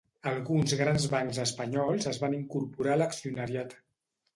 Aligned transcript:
Alguns 0.29 0.73
grans 0.79 1.05
bancs 1.11 1.41
espanyols 1.45 2.11
es 2.15 2.21
van 2.27 2.41
incorporar 2.41 2.95
a 2.97 3.05
l'accionariat. 3.07 3.83